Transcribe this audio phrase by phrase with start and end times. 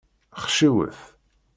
[0.43, 0.99] Xciwet.